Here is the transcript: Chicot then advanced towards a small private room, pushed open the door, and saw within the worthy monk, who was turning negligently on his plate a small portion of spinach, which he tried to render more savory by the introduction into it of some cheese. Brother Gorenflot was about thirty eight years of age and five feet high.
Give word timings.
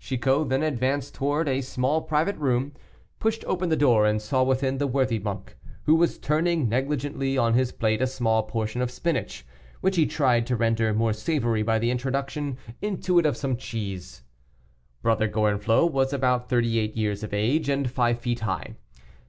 Chicot 0.00 0.48
then 0.48 0.64
advanced 0.64 1.14
towards 1.14 1.48
a 1.48 1.60
small 1.60 2.02
private 2.02 2.34
room, 2.36 2.72
pushed 3.20 3.44
open 3.44 3.68
the 3.68 3.76
door, 3.76 4.06
and 4.06 4.20
saw 4.20 4.42
within 4.42 4.78
the 4.78 4.88
worthy 4.88 5.20
monk, 5.20 5.56
who 5.84 5.94
was 5.94 6.18
turning 6.18 6.68
negligently 6.68 7.38
on 7.38 7.54
his 7.54 7.70
plate 7.70 8.02
a 8.02 8.06
small 8.08 8.42
portion 8.42 8.82
of 8.82 8.90
spinach, 8.90 9.46
which 9.80 9.94
he 9.94 10.04
tried 10.04 10.48
to 10.48 10.56
render 10.56 10.92
more 10.92 11.12
savory 11.12 11.62
by 11.62 11.78
the 11.78 11.92
introduction 11.92 12.58
into 12.82 13.20
it 13.20 13.24
of 13.24 13.36
some 13.36 13.56
cheese. 13.56 14.24
Brother 15.00 15.28
Gorenflot 15.28 15.92
was 15.92 16.12
about 16.12 16.48
thirty 16.48 16.80
eight 16.80 16.96
years 16.96 17.22
of 17.22 17.32
age 17.32 17.68
and 17.68 17.88
five 17.88 18.18
feet 18.18 18.40
high. 18.40 18.74